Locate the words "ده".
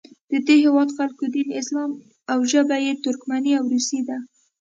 4.07-4.17